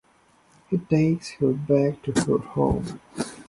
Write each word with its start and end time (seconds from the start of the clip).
He 0.67 0.79
takes 0.79 1.29
her 1.33 1.51
back 1.53 2.01
to 2.01 2.11
her 2.25 2.39
home. 2.39 2.99